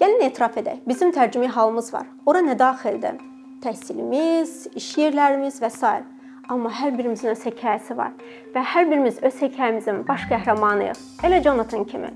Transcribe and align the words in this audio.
Gəlin 0.00 0.22
etiraf 0.24 0.54
edək. 0.56 0.78
Bizim 0.88 1.10
tərcümə 1.12 1.50
halımız 1.52 1.90
var. 1.92 2.06
Ora 2.24 2.40
nə 2.40 2.54
daxildir? 2.56 3.18
Təhsilimiz, 3.60 4.70
iş 4.80 4.86
yerlərimiz 4.96 5.58
və 5.60 5.68
s. 5.68 5.90
Amma 6.50 6.66
hər 6.74 6.96
birimizin 6.98 7.30
öz 7.30 7.42
hekayəsi 7.46 7.94
var 7.94 8.10
və 8.50 8.62
hər 8.66 8.88
birimiz 8.90 9.20
öz 9.22 9.36
hekayəmizin 9.44 10.00
baş 10.08 10.24
qəhrəmanıyıq. 10.32 10.98
Elə 11.22 11.38
Jonathan 11.44 11.84
kimi. 11.86 12.08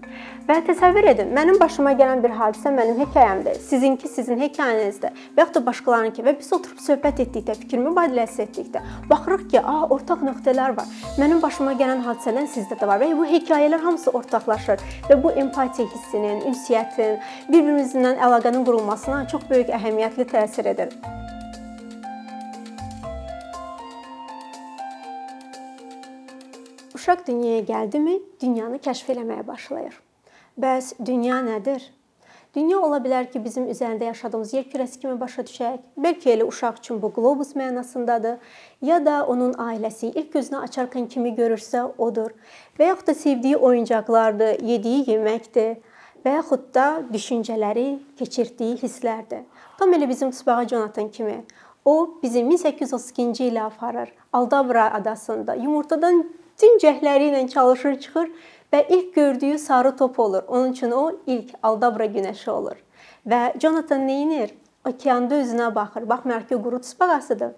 Və 0.49 0.57
təsəvvür 0.67 1.07
edin, 1.13 1.31
mənim 1.37 1.61
başıma 1.61 1.93
gələn 2.01 2.19
bir 2.25 2.35
hadisə 2.35 2.73
mənim 2.75 2.99
hekayəmdir. 3.05 3.61
Sizinki 3.63 4.11
sizin 4.11 4.43
hekayənizdir. 4.43 5.15
Və 5.37 5.45
yaxud 5.45 5.61
da 5.61 5.63
başqalarınınki 5.69 6.27
və 6.27 6.35
biz 6.41 6.51
oturub 6.57 6.83
söhbət 6.83 7.23
etdikdə, 7.29 7.55
fikir 7.63 7.79
mübadiləsi 7.85 8.43
etdikdə 8.49 8.83
baxırıq 9.13 9.47
ki, 9.53 9.61
a, 9.63 9.77
ortaq 9.95 10.27
nöqtələr 10.27 10.75
var. 10.81 10.91
Mənim 11.23 11.39
başıma 11.45 11.77
gələn 11.79 12.03
hadisələr 12.03 12.51
sizdə 12.51 12.81
də 12.81 12.91
var 12.91 12.99
və 13.05 13.13
bu 13.15 13.29
hekayələr 13.31 13.87
hamısı 13.87 14.11
ortaqlaşır 14.19 14.83
və 15.13 15.21
bu 15.23 15.31
empatiya 15.45 15.87
hissinin, 15.95 16.43
ünsiyyətin, 16.51 17.21
bir-birimizlə 17.53 18.17
əlaqənin 18.19 18.67
qurulmasına 18.67 19.29
çox 19.31 19.47
böyük 19.53 19.71
əhəmiyyətli 19.79 20.27
təsir 20.35 20.75
edir. 20.75 20.91
Uşaq 27.05 27.27
dünyaya 27.27 27.61
gəldimi, 27.69 28.15
dünyanı 28.41 28.79
kəşf 28.81 29.11
eləməyə 29.13 29.43
başlayır. 29.45 29.97
Bəs 30.57 30.87
dünya 31.05 31.43
nədir? 31.45 31.83
Dünya 32.57 32.79
ola 32.81 32.97
bilər 33.05 33.27
ki, 33.29 33.43
bizim 33.45 33.67
üzərində 33.69 34.07
yaşadığımız 34.09 34.53
yer 34.55 34.63
kürəsi 34.73 35.03
kimi 35.03 35.19
başa 35.21 35.43
düşək. 35.45 35.83
Bəlkə 36.01 36.31
elə 36.33 36.47
uşaq 36.49 36.79
üçün 36.81 37.03
bu 37.03 37.11
qlobus 37.13 37.51
mənasındadır, 37.61 38.39
ya 38.81 38.97
da 39.05 39.19
onun 39.29 39.53
ailəsi 39.53 40.15
ilk 40.15 40.31
gözünü 40.33 40.63
açarkən 40.65 41.05
kimi 41.13 41.35
görürsə 41.37 41.83
odur. 41.99 42.31
Və 42.81 42.89
yaxud 42.89 43.11
da 43.11 43.15
sevdiyi 43.15 43.59
oyuncaqlardır, 43.59 44.63
yediyi 44.65 45.03
yeməkdir 45.11 45.75
və 46.25 46.33
yaxud 46.39 46.71
da 46.75 46.87
düşüncələri, 47.13 47.99
keçirdiyi 48.17 48.79
hisslərdir. 48.81 49.43
Tam 49.77 49.93
elə 49.93 50.09
bizim 50.09 50.33
Tısbağa 50.33 50.65
Jonathan 50.73 51.13
kimi. 51.13 51.37
O 51.85 52.17
bizi 52.23 52.41
1832-ci 52.41 53.51
ilə 53.51 53.67
aparır. 53.69 54.09
Aldabra 54.33 54.89
adasında 54.95 55.55
yumurtadan 55.55 56.25
Cüncəkləri 56.61 57.31
ilə 57.33 57.47
çalışır, 57.51 58.01
çıxır 58.01 58.29
və 58.73 58.85
ilk 58.89 59.15
gördüyü 59.15 59.59
sarı 59.59 59.97
top 59.97 60.19
olur. 60.19 60.43
Onun 60.49 60.73
üçün 60.73 60.91
o 60.91 61.13
ilk 61.27 61.51
Aldabra 61.63 62.07
günəşi 62.07 62.51
olur. 62.51 62.77
Və 63.27 63.61
Jonathan 63.61 64.07
nəyinir? 64.09 64.55
Okeanda 64.89 65.41
özünə 65.41 65.75
baxır. 65.75 66.09
Baxmayaraq 66.09 66.49
ki, 66.49 66.63
quru 66.63 66.81
tısbağasıdır. 66.81 67.53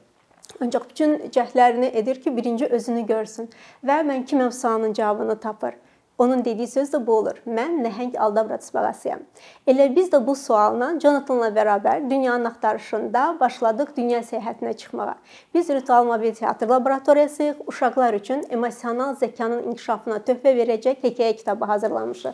Ancaq 0.60 0.88
bütün 0.90 1.16
cəhdlərini 1.34 1.90
edir 1.92 2.22
ki, 2.22 2.36
birinci 2.36 2.66
özünü 2.66 3.06
görsün 3.06 3.50
və 3.84 4.00
mən 4.08 4.24
kiməm 4.30 4.52
sualının 4.52 4.92
cavabını 4.92 5.40
tapır. 5.40 5.74
Onun 6.18 6.44
dediyi 6.44 6.66
söz 6.66 6.88
də 6.94 7.00
bu 7.06 7.12
olur. 7.12 7.40
Mən 7.46 7.82
nəhəng 7.84 8.14
aldabrat 8.18 8.64
bağasıyam. 8.74 9.20
Elə 9.68 9.88
biz 9.96 10.08
də 10.12 10.20
bu 10.26 10.34
sualla 10.34 10.94
Jonathanla 11.00 11.50
bərabər 11.52 12.06
dünyanın 12.10 12.48
axtarışında 12.50 13.24
başladıq 13.40 13.90
dünya 13.96 14.20
səyahətinə 14.24 14.76
çıxmağa. 14.76 15.14
Biz 15.54 15.68
Ritual 15.70 16.04
Mobil 16.04 16.34
Teatr 16.34 16.68
Laboratoriyasıyıq. 16.68 17.56
Uşaqlar 17.66 18.14
üçün 18.14 18.46
emosional 18.50 19.12
zəkanın 19.20 19.68
inkişafına 19.68 20.16
töhfə 20.16 20.54
verəcək 20.56 21.04
hekayə 21.04 21.36
kitabı 21.36 21.64
hazırlamışıq. 21.64 22.32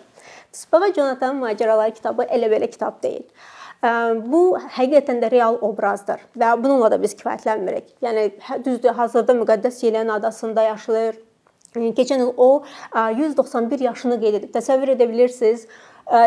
Tspaga 0.53 0.93
Jonathan 0.93 1.43
macəraları 1.43 1.95
kitabı 1.95 2.23
elə 2.23 2.53
belə 2.55 2.71
kitab 2.71 3.03
deyil. 3.03 3.27
Bu 4.31 4.43
həqiqətən 4.77 5.19
də 5.25 5.31
real 5.33 5.59
obrazdır 5.61 6.23
və 6.39 6.55
bununla 6.63 6.91
da 6.91 7.03
biz 7.03 7.17
kifayətlənmirik. 7.19 7.97
Yəni 8.03 8.29
hə, 8.47 8.63
düzdür, 8.65 8.95
hazırda 8.95 9.35
müqəddəs 9.35 9.85
Yelen 9.87 10.09
adasında 10.09 10.63
yaşayır 10.63 11.19
Keçən 11.75 12.21
il 12.21 12.33
o 12.37 12.65
191 13.17 13.81
yaşını 13.81 14.19
qeyd 14.21 14.35
edib. 14.41 14.51
Təsəvvür 14.55 14.93
edə 14.97 15.09
bilirsiniz? 15.09 15.67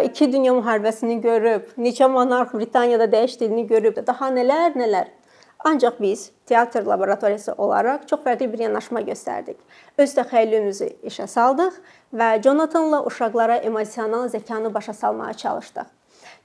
İki 0.04 0.32
dünya 0.34 0.54
müharibəsini 0.56 1.20
görüb, 1.22 1.68
neçə 1.78 2.08
monarx 2.10 2.54
Britaniyada 2.54 3.06
dəyişdiyini 3.12 3.68
görüb, 3.68 4.00
daha 4.08 4.32
nələr, 4.34 4.74
nələr. 4.80 5.12
Ancaq 5.66 6.00
biz 6.00 6.32
teatr 6.46 6.86
laboratoriyası 6.86 7.54
olaraq 7.58 8.08
çox 8.08 8.22
fərqli 8.26 8.48
bir 8.54 8.60
yanaşma 8.66 9.02
göstərdik. 9.02 9.58
Öz 9.98 10.16
təxəyyülümüzü 10.18 10.90
işə 11.10 11.28
saldıq 11.28 11.78
və 12.14 12.42
Jonathanla 12.42 13.04
uşaqlara 13.06 13.58
emosional 13.58 14.30
zəkanı 14.30 14.74
başa 14.74 14.94
salmağa 14.94 15.34
çalışdıq. 15.34 15.86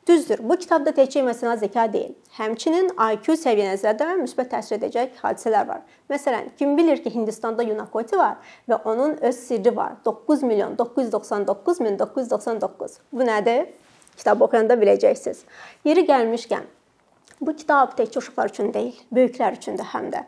Düzdür, 0.08 0.40
bu 0.48 0.56
kitabda 0.56 0.94
təkcə 0.96 1.20
emosional 1.20 1.58
zəka 1.60 1.82
deyil, 1.92 2.14
həmçinin 2.38 2.86
IQ 2.94 3.34
səviyyənizə 3.36 3.90
də 4.00 4.06
müsbət 4.22 4.48
təsir 4.54 4.78
edəcək 4.78 5.18
hadisələr 5.20 5.66
var. 5.68 5.82
Məsələn, 6.08 6.48
kim 6.56 6.72
bilir 6.78 7.02
ki, 7.04 7.12
Hindistanda 7.12 7.66
Unakoti 7.68 8.16
var 8.16 8.38
və 8.70 8.78
onun 8.88 9.18
öz 9.20 9.36
sirri 9.36 9.74
var. 9.76 9.98
9 10.06 10.42
milyon 10.48 10.78
999 10.78 11.80
min 11.84 11.98
999. 12.00 12.96
Bu 13.12 13.28
nədir? 13.28 13.66
Kitab 14.16 14.40
oxuyanda 14.40 14.78
biləcəksiniz. 14.80 15.44
Yeri 15.84 16.06
gəlmişkən, 16.08 16.64
bu 17.40 17.56
kitab 17.56 17.92
təkcə 18.00 18.22
uşaqlar 18.24 18.54
üçün 18.54 18.72
deyil, 18.72 18.96
böyüklər 19.12 19.60
üçün 19.60 19.76
də 19.76 19.84
həm 19.92 20.08
də. 20.16 20.24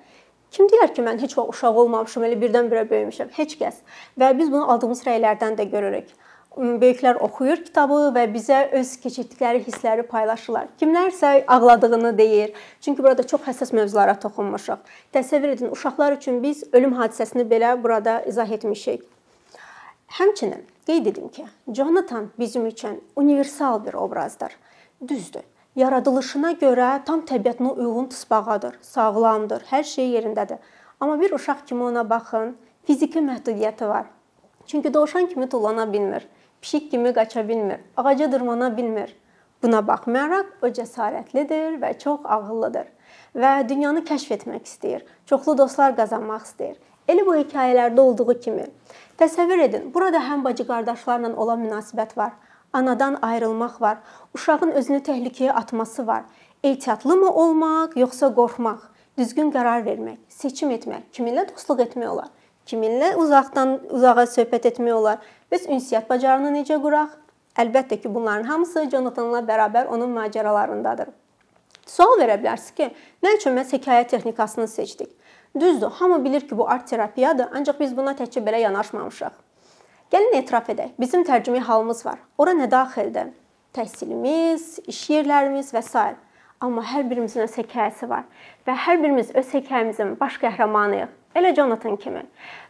Kim 0.52 0.68
deyər 0.68 0.92
ki, 0.92 1.00
mən 1.00 1.16
heç 1.24 1.32
vaxt 1.38 1.56
uşaq 1.56 1.80
olmamışam, 1.86 2.28
elə 2.28 2.36
birdən-birə 2.44 2.84
böyümüşəm? 2.92 3.32
Heç 3.40 3.56
kəs. 3.56 3.80
Və 4.20 4.34
biz 4.36 4.52
bunu 4.52 4.68
aldığımız 4.68 5.00
rəylərdən 5.08 5.56
də 5.56 5.70
görürük 5.72 6.12
böyüklər 6.56 7.16
oxuyur 7.24 7.62
kitabı 7.64 7.98
və 8.14 8.26
bizə 8.32 8.58
öz 8.76 8.90
keçirdikləri 9.02 9.62
hissləri 9.64 10.04
paylaşırlar. 10.08 10.68
Kimlərsə 10.80 11.44
ağladığını 11.46 12.12
deyir. 12.18 12.52
Çünki 12.80 13.02
burada 13.02 13.22
çox 13.26 13.40
həssas 13.46 13.72
mövzulara 13.74 14.18
toxunmuşuq. 14.20 14.82
Təsəvvür 15.14 15.54
edin, 15.56 15.72
uşaqlar 15.72 16.18
üçün 16.18 16.42
biz 16.42 16.64
ölüm 16.72 16.92
hadisəsini 16.98 17.46
belə 17.48 17.72
burada 17.82 18.20
izah 18.28 18.50
etmişik. 18.50 19.02
Həmçinin 20.18 20.66
qeyd 20.86 21.06
edim 21.06 21.28
ki, 21.28 21.46
Jonathan 21.72 22.28
bizim 22.38 22.66
üçün 22.66 23.02
universal 23.16 23.84
bir 23.86 23.94
obrazdır. 23.94 24.52
Düzdür. 25.08 25.42
Yaradılışına 25.76 26.52
görə 26.60 27.04
tam 27.04 27.22
təbiətinə 27.24 27.72
uyğun 27.72 28.10
tısbağadır, 28.12 28.76
sağlamdır, 28.82 29.64
hər 29.70 29.84
şey 29.84 30.10
yerindədir. 30.18 30.58
Amma 31.00 31.20
bir 31.20 31.32
uşaq 31.32 31.64
kimi 31.66 31.82
ona 31.82 32.04
baxın, 32.10 32.56
fiziki 32.84 33.18
məhdudiyyəti 33.18 33.88
var. 33.88 34.06
Çünki 34.66 34.94
dovşan 34.94 35.26
kimi 35.26 35.48
tullana 35.48 35.92
bilmir 35.92 36.28
pişik 36.62 36.90
kimi 36.90 37.12
qaça 37.12 37.48
bilmir, 37.48 37.80
ağaca 37.96 38.32
dırmana 38.32 38.76
bilmir. 38.76 39.16
Buna 39.62 39.86
baxmayaraq 39.86 40.62
o 40.62 40.68
cəsarətlidir 40.78 41.78
və 41.82 41.98
çox 41.98 42.20
ağıllıdır 42.24 42.86
və 43.36 43.50
dünyanı 43.68 44.02
kəşf 44.08 44.32
etmək 44.36 44.66
istəyir. 44.66 45.02
Çoxlu 45.26 45.56
dostlar 45.58 45.94
qazanmaq 45.96 46.46
istəyir. 46.48 46.76
Elə 47.08 47.26
bu 47.26 47.34
hekayələrdə 47.36 48.00
olduğu 48.00 48.38
kimi. 48.40 48.66
Təsəvvür 49.18 49.64
edin, 49.66 49.90
burada 49.94 50.22
həm 50.22 50.44
bacı 50.44 50.66
qardaşlarla 50.66 51.34
olan 51.36 51.62
münasibət 51.64 52.16
var, 52.16 52.32
anadan 52.72 53.18
ayrılmaq 53.22 53.80
var, 53.80 53.98
uşağın 54.34 54.70
özünü 54.80 55.00
təhlükəyə 55.08 55.52
atması 55.52 56.06
var. 56.06 56.22
Ehtiyatlımı 56.64 57.30
olmaq, 57.30 57.96
yoxsa 57.96 58.30
qorxmaq? 58.34 58.88
Düzgün 59.18 59.50
qərar 59.52 59.82
vermək, 59.84 60.16
seçim 60.28 60.70
etmək, 60.70 61.02
kiminlə 61.12 61.44
dostluq 61.50 61.82
etmək 61.84 62.08
olar? 62.08 62.30
Kiminlə 62.66 63.16
uzaqdan 63.18 63.74
uzağa 63.90 64.24
söhbət 64.30 64.70
etmək 64.70 64.94
olar? 64.94 65.18
Bəs 65.52 65.66
ünsiyyət 65.68 66.06
bacarığını 66.08 66.48
necə 66.54 66.78
quraq? 66.80 67.10
Əlbəttə 67.60 67.98
ki, 68.00 68.08
bunların 68.08 68.46
hamısı 68.48 68.86
Jonathanla 68.88 69.42
bərabər 69.44 69.90
onun 69.92 70.14
macəralarındadır. 70.16 71.10
Sual 71.84 72.16
verə 72.16 72.38
bilərsiniz 72.40 72.72
ki, 72.78 72.86
nə 73.20 73.34
üçün 73.36 73.52
məhz 73.58 73.74
hekayə 73.76 74.06
texnikasını 74.08 74.64
seçdik? 74.72 75.10
Düzdür, 75.60 75.92
hamı 75.98 76.22
bilir 76.24 76.48
ki, 76.48 76.56
bu 76.56 76.70
art 76.70 76.88
terapiyadır, 76.88 77.52
ancaq 77.52 77.80
biz 77.84 77.92
buna 77.96 78.16
təkcə 78.16 78.40
belə 78.46 78.62
yanaşmamışıq. 78.64 79.36
Gəlin 80.16 80.38
etiraf 80.40 80.72
edək. 80.72 80.96
Bizim 81.00 81.28
tərcümə 81.28 81.60
halımız 81.68 82.00
var. 82.06 82.24
Ora 82.38 82.56
nə 82.56 82.70
daxildir? 82.72 83.34
Təhsilimiz, 83.76 84.78
iş 84.88 85.04
yerlərimiz 85.12 85.74
və 85.76 85.84
s. 85.84 86.12
Amma 86.64 86.80
hər 86.94 87.04
birimizin 87.10 87.44
öz 87.44 87.60
hekayəsi 87.60 88.08
var 88.08 88.24
və 88.64 88.76
hər 88.86 89.00
birimiz 89.02 89.36
öz 89.36 89.56
hekayəmizin 89.58 90.16
baş 90.20 90.40
qəhrəmanıyıq. 90.40 91.12
Elə 91.32 91.54
Jonathan 91.56 91.96
kimi. 91.96 92.20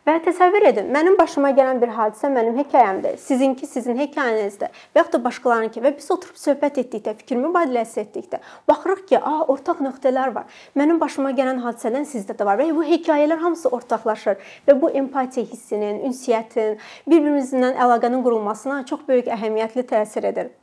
Və 0.07 0.17
təsəvvür 0.23 0.65
edin, 0.69 0.89
mənim 0.95 1.17
başıma 1.19 1.51
gələn 1.55 1.81
bir 1.83 1.91
hadisə 1.97 2.29
mənim 2.31 2.55
hekayəmdir. 2.61 3.17
Sizinki 3.23 3.67
sizin 3.67 3.99
hekayənizdir. 3.99 4.71
Və 4.95 5.03
yaxud 5.03 5.17
da 5.17 5.21
başqalarınınki 5.25 5.83
və 5.83 5.93
biz 5.97 6.09
oturub 6.15 6.39
söhbət 6.39 6.79
etdikdə, 6.83 7.15
fikir 7.19 7.41
mübadiləsi 7.43 8.05
etdikdə 8.05 8.39
baxırıq 8.71 9.03
ki, 9.09 9.19
a, 9.19 9.35
ortaq 9.51 9.83
nöqtələr 9.83 10.35
var. 10.35 10.47
Mənim 10.79 11.01
başıma 11.03 11.35
gələn 11.39 11.59
hadisələr 11.63 12.07
sizdə 12.07 12.39
də 12.39 12.47
var 12.47 12.59
və 12.63 12.69
bu 12.75 12.87
hekayələr 12.87 13.43
hamısı 13.43 13.71
ortaqlaşır 13.79 14.39
və 14.69 14.79
bu 14.83 14.91
empatiya 15.03 15.47
hissinin, 15.51 16.01
ünsiyyətin, 16.11 16.79
bir-birimizlə 17.11 17.75
əlaqənin 17.83 18.23
qurulmasına 18.23 18.83
çox 18.91 19.03
böyük 19.11 19.31
əhəmiyyətli 19.35 19.87
təsir 19.91 20.31
edir. 20.31 20.55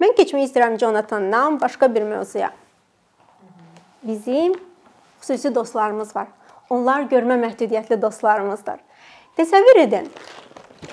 Mən 0.00 0.16
keçmək 0.16 0.48
istəyirəm 0.48 0.80
Jonathandan 0.80 1.60
başqa 1.60 1.88
bir 1.94 2.08
mövzuya. 2.08 2.52
Bizim 4.02 4.52
xüsusi 5.20 5.54
dostlarımız 5.54 6.16
var. 6.16 6.39
Onlar 6.70 7.08
görmə 7.10 7.34
məhdudiyyətli 7.42 7.96
dostlarımızdır. 8.02 8.78
Təsəvvür 9.38 9.80
edin. 9.82 10.04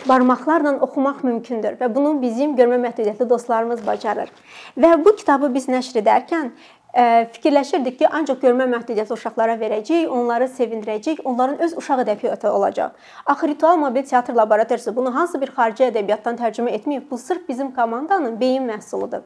Barmaqlarla 0.10 0.72
oxumaq 0.82 1.20
mümkündür 1.24 1.78
və 1.78 1.90
bunu 1.96 2.16
bizim 2.22 2.56
görmə 2.58 2.80
məhdudiyyətli 2.88 3.30
dostlarımız 3.30 3.86
bacarır. 3.86 4.32
Və 4.78 4.96
bu 5.06 5.14
kitabı 5.20 5.52
biz 5.54 5.70
nəşr 5.70 6.02
edərkən 6.02 6.50
e, 6.98 7.06
fikirləşirdik 7.38 8.00
ki, 8.02 8.10
ancaq 8.10 8.42
görmə 8.42 8.66
məhdudiyyətli 8.74 9.20
uşaqlara 9.20 9.60
verəcəyik, 9.62 10.10
onları 10.10 10.50
sevindirəcəyik, 10.58 11.22
onların 11.30 11.62
öz 11.68 11.78
uşaq 11.78 12.06
ədəbiyyatı 12.08 12.50
olacaq. 12.50 12.98
Axı 13.26 13.54
Ritual 13.54 13.78
Mobil 13.78 14.10
Teatr 14.10 14.34
Laboratoriyası 14.34 14.96
bunu 14.96 15.16
hansı 15.16 15.42
bir 15.42 15.54
xarici 15.60 15.92
ədəbiyyatdan 15.92 16.42
tərcümə 16.42 16.74
etməyib, 16.80 17.10
bu 17.12 17.18
sırf 17.18 17.50
bizim 17.50 17.74
komandanın 17.76 18.40
beyin 18.40 18.66
məhsuludur. 18.66 19.22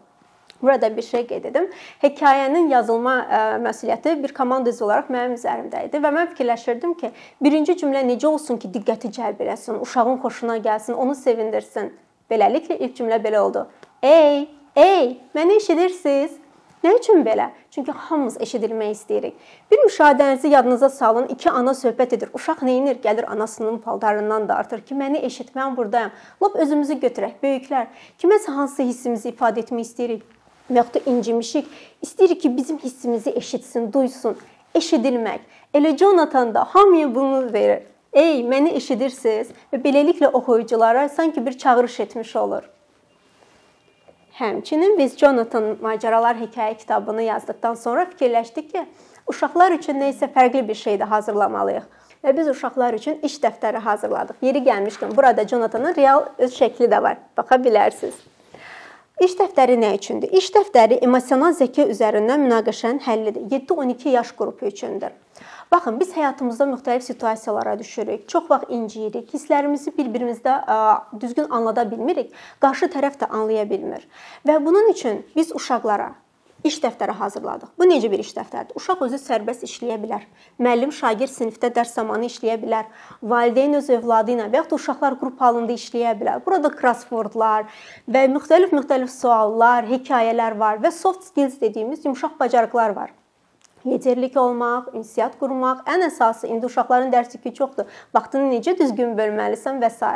Burada 0.61 0.97
bir 0.97 1.01
şey 1.01 1.27
qeyd 1.27 1.45
edim. 1.49 1.69
Hekayənin 2.01 2.69
yazılma 2.69 3.15
ə, 3.21 3.41
məsuliyyəti 3.65 4.15
bir 4.23 4.33
komanda 4.37 4.69
üzvü 4.69 4.85
olaraq 4.85 5.09
mənim 5.13 5.33
üzərimdə 5.39 5.85
idi 5.87 6.01
və 6.03 6.13
mən 6.13 6.29
fikirləşirdim 6.33 6.93
ki, 6.99 7.11
birinci 7.41 7.77
cümlə 7.81 8.03
necə 8.05 8.27
olsun 8.29 8.61
ki, 8.61 8.69
diqqəti 8.75 9.11
cəlb 9.17 9.41
eləsin, 9.45 9.81
uşağın 9.81 10.21
xoşuna 10.21 10.57
gəlsin, 10.61 10.93
onu 10.93 11.15
sevindirsin. 11.15 11.91
Beləliklə 12.29 12.77
ilk 12.77 12.95
cümlə 12.99 13.17
belə 13.23 13.41
oldu. 13.41 13.65
Ey, 14.03 14.47
ey, 14.75 15.17
məni 15.35 15.57
eşidirsiniz? 15.57 16.37
Nə 16.81 16.95
üçün 16.97 17.19
belə? 17.21 17.51
Çünki 17.69 17.93
hamımız 17.93 18.39
eşidilmək 18.41 18.95
istəyirik. 18.95 19.35
Bir 19.71 19.83
müşahidənizi 19.83 20.49
yadınıza 20.49 20.89
salın. 20.89 21.27
İki 21.29 21.49
ana 21.49 21.75
söhbət 21.77 22.15
edir. 22.17 22.31
Uşaq 22.33 22.63
nə 22.65 22.73
edir? 22.81 22.97
Gəlir 23.03 23.27
anasının 23.29 23.77
paltarından 23.77 24.49
dartır 24.49 24.81
ki, 24.81 24.97
məni 24.97 25.21
eşit, 25.25 25.53
mən 25.55 25.77
burdayam. 25.77 26.09
Lap 26.41 26.55
özümüzü 26.55 26.97
götürək, 27.03 27.37
böyüklər. 27.43 27.85
Kiməsə 28.17 28.55
hansı 28.57 28.83
hissimizi 28.89 29.29
ifadə 29.29 29.61
etmək 29.61 29.85
istəyirik? 29.85 30.25
Və 30.69 30.77
yaxud 30.81 30.95
da 30.95 31.11
incimişik. 31.11 31.67
İstəyirik 32.03 32.41
ki, 32.41 32.57
bizim 32.57 32.77
hissimizi 32.77 33.33
eşitsin, 33.35 33.93
duysun. 33.93 34.37
Eşidilmək. 34.75 35.39
Elə 35.73 35.97
Jonathan 35.97 36.53
da 36.53 36.63
hamıya 36.63 37.15
bunu 37.15 37.53
verir. 37.53 37.83
Ey, 38.13 38.41
məni 38.43 38.73
eşidirsiniz? 38.75 39.51
Və 39.71 39.79
beləliklə 39.83 40.27
oxuyuculara 40.31 41.09
sanki 41.09 41.45
bir 41.45 41.57
çağırış 41.57 41.99
etmiş 41.99 42.35
olur. 42.35 42.63
Həmçinin 44.39 44.97
biz 44.97 45.17
Jonathan 45.19 45.75
macəralar 45.83 46.39
hekayə 46.39 46.77
kitabını 46.77 47.21
yazdıqdan 47.21 47.73
sonra 47.73 48.05
fikirləşdik 48.13 48.71
ki, 48.71 48.85
uşaqlar 49.27 49.75
üçün 49.75 49.99
nə 49.99 50.09
isə 50.13 50.31
fərqli 50.31 50.63
bir 50.67 50.75
şey 50.75 50.99
də 50.99 51.07
hazırlamalıyıq. 51.11 51.87
Və 52.23 52.35
biz 52.37 52.47
uşaqlar 52.47 52.93
üçün 52.93 53.19
iş 53.27 53.39
dəftəri 53.43 53.79
hazırladıq. 53.83 54.39
Yeri 54.41 54.63
gəlmişkən 54.67 55.15
burada 55.17 55.47
Jonathanın 55.47 55.95
real 55.95 56.25
öz 56.37 56.53
şəkli 56.53 56.87
də 56.91 57.01
var. 57.03 57.17
Baxa 57.37 57.55
bilərsiniz. 57.55 58.13
İş 59.21 59.35
dəftəri 59.37 59.75
nə 59.77 59.91
üçündür? 59.93 60.31
İş 60.33 60.47
dəftəri 60.55 60.95
emosional 61.05 61.51
zəka 61.53 61.83
üzərindən 61.93 62.41
münaqişənin 62.41 63.03
həllidir. 63.05 63.43
7-12 63.51 64.13
yaş 64.15 64.31
qrupu 64.39 64.65
üçündür. 64.65 65.11
Baxın, 65.71 65.99
biz 65.99 66.15
həyatımızda 66.15 66.65
müxtəlif 66.71 67.05
situasiyalara 67.05 67.75
düşürük. 67.79 68.23
Çox 68.29 68.49
vaxt 68.49 68.73
inciyirik, 68.73 69.29
hisslərimizi 69.29 69.93
bir-birimizdə 69.97 70.55
düzgün 71.21 71.53
anlada 71.53 71.85
bilmirik. 71.91 72.33
Qarşı 72.65 72.89
tərəf 72.97 73.21
də 73.21 73.29
anlaya 73.29 73.69
bilmir. 73.69 74.09
Və 74.47 74.57
bunun 74.65 74.89
üçün 74.89 75.21
biz 75.35 75.53
uşaqlara 75.55 76.09
iş 76.63 76.77
dəftəri 76.83 77.15
hazırladıq. 77.17 77.71
Bu 77.79 77.87
necə 77.89 78.11
bir 78.11 78.21
iş 78.23 78.33
dəftəridir? 78.37 78.75
Uşaq 78.79 79.05
özü 79.07 79.19
sərbəst 79.21 79.65
işləyə 79.67 79.97
bilər. 80.01 80.25
Müəllim 80.61 80.91
şagird 80.95 81.33
sinifdə 81.33 81.71
dərs 81.75 81.93
zamanı 81.97 82.29
işləyə 82.31 82.57
bilər. 82.61 82.89
Valideyn 83.33 83.77
öz 83.79 83.89
övladı 83.97 84.35
ilə 84.35 84.49
və 84.51 84.61
ya 84.61 84.65
da 84.69 84.77
uşaqlar 84.77 85.17
qrup 85.21 85.41
halında 85.41 85.77
işləyə 85.77 86.17
bilər. 86.19 86.43
Burada 86.45 86.73
crosswordlar 86.81 87.69
və 88.07 88.27
müxtəlif-müxtəlif 88.35 89.13
suallar, 89.15 89.89
hekayələr 89.89 90.59
var 90.59 90.83
və 90.83 90.93
soft 90.95 91.25
skills 91.31 91.57
dediyimiz 91.61 92.05
yumşaq 92.05 92.37
bacarıqlar 92.39 92.95
var 92.95 93.17
liderlik 93.85 94.37
olmaq, 94.37 94.91
ünsiyyət 94.97 95.37
qurmaq, 95.39 95.83
ən 95.89 96.05
əsası 96.07 96.49
indi 96.51 96.67
uşaqların 96.69 97.11
dərs 97.13 97.35
yükü 97.35 97.53
çoxdur. 97.59 97.89
Vaxtını 98.15 98.49
necə 98.53 98.75
düzgün 98.79 99.15
bölməlisən 99.17 99.81
və 99.83 99.89
s. 99.91 100.11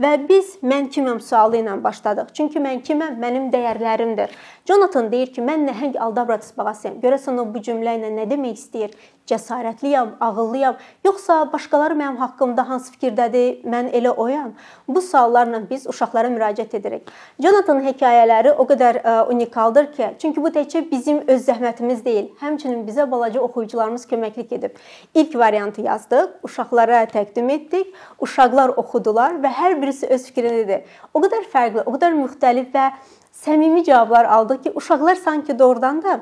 Və 0.00 0.12
biz 0.28 0.56
mən 0.62 0.90
kiməm 0.94 1.20
sualı 1.24 1.60
ilə 1.62 1.76
başladıq. 1.84 2.32
Çünki 2.36 2.62
mən 2.62 2.82
kiməm? 2.86 3.18
Mənim 3.22 3.50
dəyərlərimdir. 3.54 4.34
Jonathan 4.68 5.10
deyir 5.12 5.32
ki, 5.34 5.44
mən 5.44 5.66
nəhəng 5.68 5.96
aldabrat 5.98 6.46
bağasıyam. 6.56 7.00
Görəsən 7.02 7.40
o 7.42 7.46
bu 7.54 7.62
cümlə 7.64 7.98
ilə 7.98 8.12
nə 8.14 8.28
demək 8.30 8.58
istəyir? 8.58 8.94
Cəsarətliyəm, 9.28 10.16
ağıllıyam, 10.20 10.76
yoxsa 11.04 11.52
başqaları 11.52 11.94
mənim 11.94 12.16
haqqımda 12.20 12.64
hansı 12.68 12.92
fikirdədir, 12.94 13.60
mən 13.72 13.90
elə 13.94 14.10
oyam? 14.24 14.52
Bu 14.88 15.02
suallarla 15.04 15.60
biz 15.70 15.86
uşaqlara 15.90 16.30
müraciət 16.32 16.74
edirik. 16.78 17.10
Jonathan 17.42 17.82
hekayələri 17.84 18.54
o 18.56 18.66
qədər 18.70 19.00
ə, 19.00 19.12
e, 19.12 19.22
unikaldır 19.34 19.90
ki, 19.94 20.08
çünki 20.22 20.42
bu 20.42 20.50
təkcə 20.54 20.82
bizim 20.90 21.22
öz 21.28 21.46
zəhmətimiz 21.46 22.02
deyil, 22.04 22.30
həmçinin 22.40 22.82
bizə 22.88 23.06
balaca 23.10 23.40
oxuyucularımız 23.46 24.06
köməklik 24.10 24.52
edib. 24.58 24.80
İlk 25.14 25.36
variantı 25.36 25.86
yazdıq, 25.86 26.40
uşaqlara 26.42 27.04
təqdim 27.14 27.50
etdik, 27.54 27.94
uşaqlar 28.18 28.74
oxudular 28.82 29.38
və 29.44 29.54
hər 29.60 29.78
birisi 29.82 30.10
öz 30.10 30.26
fikrini 30.26 30.66
dedi. 30.66 30.82
O 31.14 31.22
qədər 31.22 31.46
fərqli, 31.54 31.86
o 31.86 31.94
qədər 31.94 32.18
müxtəlif 32.18 32.74
və 32.74 32.90
səmimi 33.44 33.84
cavablar 33.86 34.24
aldıq 34.24 34.62
ki, 34.64 34.72
uşaqlar 34.74 35.14
sanki 35.14 35.58
doğrudan 35.58 36.02
da 36.02 36.20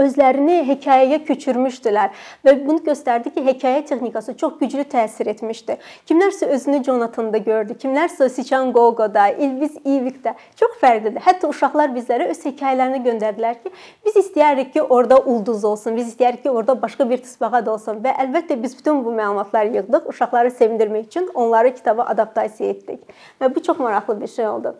özlərini 0.00 0.60
hekayəyə 0.68 1.20
köçürmüşdülər 1.28 2.12
və 2.46 2.54
bunu 2.66 2.82
göstərdi 2.86 3.32
ki, 3.34 3.44
hekayə 3.48 3.84
texnikası 3.88 4.36
çox 4.40 4.58
güclü 4.60 4.84
təsir 4.90 5.30
etmişdi. 5.30 5.76
Kimlərsə 6.08 6.48
özünü 6.56 6.82
Jonathan-da 6.84 7.38
gördü, 7.38 7.76
kimlərsə 7.82 8.28
Sichan 8.32 8.72
Gogo-da, 8.72 9.28
Ilviz 9.34 9.76
Ivikdə 9.84 10.34
çox 10.60 10.78
fərqlidir. 10.82 11.22
Hətta 11.24 11.50
uşaqlar 11.50 11.94
bizlərə 11.96 12.28
öz 12.32 12.44
hekayələrini 12.46 13.02
göndərdilər 13.06 13.60
ki, 13.62 13.74
biz 14.06 14.18
istəyirik 14.24 14.72
ki, 14.74 14.82
orada 14.82 15.20
ulduz 15.20 15.64
olsun, 15.64 15.96
biz 15.96 16.12
istəyirik 16.14 16.42
ki, 16.44 16.50
orada 16.50 16.76
başqa 16.82 17.08
bir 17.10 17.22
tısbağa 17.24 17.64
da 17.66 17.76
olsun 17.76 18.02
və 18.04 18.14
əlbəttə 18.26 18.60
biz 18.62 18.76
bütün 18.78 19.04
bu 19.04 19.14
məlumatları 19.14 19.76
yığdıq 19.78 20.10
uşaqları 20.12 20.50
sevindirmək 20.50 21.06
üçün 21.06 21.30
onları 21.34 21.74
kitaba 21.74 22.08
adaptasiya 22.14 22.70
etdik. 22.70 23.00
Və 23.40 23.54
bu 23.54 23.62
çox 23.62 23.78
maraqlı 23.78 24.20
bir 24.20 24.28
şey 24.28 24.48
oldu. 24.48 24.74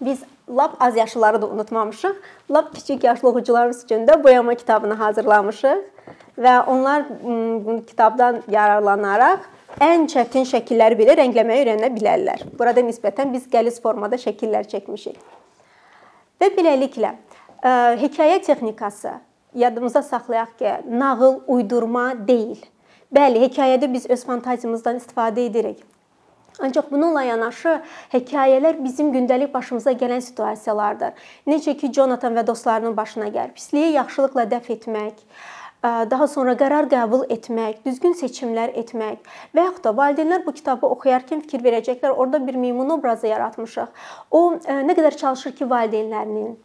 Biz 0.00 0.22
lap 0.48 0.76
az 0.80 0.96
yaşlıları 0.96 1.42
da 1.42 1.46
unutmamışıq. 1.48 2.14
Lap 2.50 2.74
kiçik 2.74 3.04
yaşlı 3.04 3.28
oxucularımız 3.28 3.84
üçün 3.84 4.06
də 4.06 4.24
boyama 4.24 4.54
kitabını 4.54 4.94
hazırlamışıq 4.94 5.82
və 6.38 6.66
onlar 6.66 7.04
bu 7.64 7.80
kitabdan 7.86 8.42
yararlanaraq 8.50 9.46
ən 9.80 10.06
çətin 10.08 10.44
şəkilləri 10.48 10.98
belə 11.00 11.16
rəngləməyi 11.20 11.64
öyrənə 11.64 11.90
bilərlər. 11.96 12.44
Burada 12.58 12.84
nisbətən 12.84 13.32
biz 13.32 13.48
qəliz 13.52 13.80
formada 13.82 14.16
şəkillər 14.20 14.68
çəkmişik. 14.68 15.16
Və 16.40 16.52
beləliklə 16.56 17.14
ə, 17.64 17.96
hekayə 18.00 18.42
texnikası 18.44 19.16
yadımızda 19.56 20.02
saxlayaq 20.02 20.58
ki, 20.58 20.72
nağıl 20.90 21.40
uydurma 21.46 22.12
deyil. 22.28 22.60
Bəli, 23.12 23.40
hekayədə 23.46 23.88
biz 23.92 24.06
öz 24.10 24.24
fantaziyamızdan 24.24 25.00
istifadə 25.00 25.46
edirik. 25.46 25.80
Ancaq 26.56 26.88
bununla 26.90 27.22
yanaşı 27.22 27.82
hekayələr 28.12 28.78
bizim 28.84 29.12
gündəlik 29.12 29.52
başımıza 29.54 29.92
gələn 29.92 30.22
situasiyalardır. 30.24 31.12
Necə 31.46 31.76
ki 31.76 31.92
Jonathan 31.92 32.32
və 32.32 32.46
dostlarının 32.46 32.96
başına 32.96 33.28
gəlir. 33.28 33.52
Pisliyi 33.52 33.92
yaxşılıqla 33.92 34.46
dəf 34.54 34.70
etmək, 34.72 35.20
daha 35.84 36.26
sonra 36.26 36.56
qərar 36.58 36.88
qəbul 36.90 37.26
etmək, 37.30 37.84
düzgün 37.84 38.16
seçimlər 38.16 38.72
etmək 38.80 39.20
və 39.54 39.66
yaxud 39.68 39.84
da 39.84 39.92
valideynlər 40.00 40.46
bu 40.46 40.56
kitabı 40.56 40.88
oxuyarkən 40.88 41.44
fikir 41.44 41.60
verəcəklər. 41.62 42.16
Orada 42.16 42.40
bir 42.46 42.56
meymun 42.56 42.96
obrazı 42.96 43.28
yaratmışıq. 43.28 43.92
O 44.30 44.56
nə 44.56 44.96
qədər 44.96 45.16
çalışır 45.20 45.52
ki, 45.60 45.68
valideynlərinin 45.70 46.56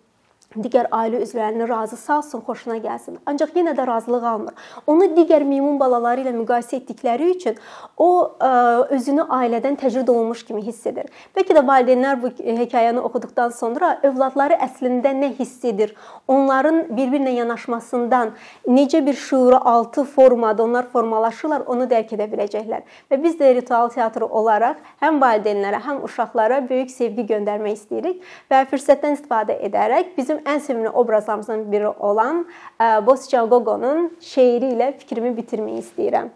digər 0.55 0.89
ailə 0.91 1.21
üzvlərini 1.23 1.67
razı 1.69 1.97
salsın, 1.97 2.41
xoşuna 2.43 2.77
gəlsin. 2.83 3.19
Ancaq 3.25 3.53
yenə 3.55 3.71
də 3.77 3.85
razılıq 3.87 4.25
almır. 4.33 4.55
Onu 4.87 5.07
digər 5.15 5.45
meymun 5.47 5.79
balaları 5.79 6.25
ilə 6.25 6.33
müqayisə 6.35 6.81
etdikləri 6.81 7.29
üçün 7.35 7.59
o 7.97 8.09
e, 8.35 8.49
özünü 8.97 9.27
ailədən 9.31 9.77
təcrid 9.79 10.09
olunmuş 10.11 10.43
kimi 10.45 10.63
hiss 10.65 10.85
edir. 10.91 11.07
Bəlkə 11.37 11.55
də 11.55 11.63
valideynlər 11.67 12.19
bu 12.21 12.33
hekayəni 12.35 12.99
oxuduqdan 12.99 13.53
sonra 13.55 13.93
övladları 14.03 14.57
əslində 14.67 15.13
nə 15.15 15.31
hiss 15.39 15.63
edir? 15.65 15.95
Onların 16.27 16.83
bir-birinə 16.97 17.35
yanaşmasından 17.37 18.33
necə 18.67 19.05
bir 19.05 19.15
şüuru 19.15 19.55
altı 19.55 20.03
formada 20.03 20.63
onlar 20.63 20.89
formalaşırlar, 20.91 21.63
onu 21.67 21.87
dərk 21.87 22.15
edə 22.17 22.27
biləcəklər. 22.31 22.83
Və 23.11 23.21
biz 23.23 23.39
də 23.39 23.53
ritual 23.55 23.89
teatrı 23.93 24.27
olaraq 24.27 24.83
həm 25.01 25.21
valideynlərə, 25.23 25.79
həm 25.87 26.03
uşaqlara 26.07 26.61
böyük 26.69 26.91
sevgi 26.91 27.25
göndərmək 27.31 27.79
istəyirik 27.79 28.21
və 28.51 28.65
fürsətdən 28.71 29.15
istifadə 29.15 29.57
edərək 29.67 30.11
bizim 30.17 30.40
ən 30.45 30.59
sevimli 30.59 30.89
obrazlarımızdan 30.89 31.71
biri 31.71 31.87
olan 31.87 32.45
Boscan 32.79 33.49
Gogonun 33.49 34.11
şeiri 34.19 34.73
ilə 34.75 34.91
fikrimi 34.97 35.35
bitirmək 35.37 35.81
istəyirəm. 35.83 36.29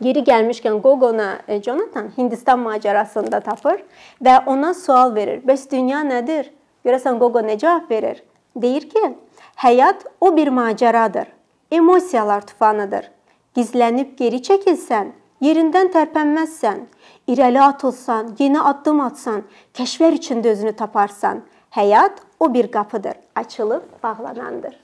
Yeri 0.00 0.24
gəlmişkən 0.26 0.80
Gogona 0.82 1.38
Jonathan 1.62 2.10
Hindistan 2.16 2.58
macərasında 2.64 3.40
tapır 3.40 3.84
və 4.22 4.40
ona 4.46 4.74
sual 4.74 5.14
verir. 5.14 5.42
Bəs 5.46 5.68
dünya 5.70 6.00
nədir? 6.02 6.50
Görəsən 6.84 7.18
Gogo 7.18 7.38
nə 7.38 7.58
cavab 7.58 7.90
verir? 7.90 8.22
Deyir 8.56 8.88
ki, 8.90 9.02
həyat 9.62 10.02
o 10.20 10.36
bir 10.36 10.48
macəradır. 10.48 11.26
Emosiyalar 11.70 12.46
tufanıdır. 12.46 13.06
Gizlənib 13.56 14.16
geri 14.18 14.42
çəkilsən, 14.42 15.12
yerindən 15.40 15.92
tərpənməzsən. 15.94 16.82
İrəli 17.28 17.60
atılsan, 17.60 18.34
yeni 18.38 18.60
addım 18.60 19.00
atsan, 19.06 19.42
kəşflər 19.78 20.18
içində 20.18 20.50
özünü 20.56 20.72
taparsan. 20.76 21.44
Həyat 21.72 22.18
o 22.40 22.54
bir 22.54 22.72
qapıdır, 22.72 23.14
açılıb 23.34 23.82
bağlanandır. 24.02 24.74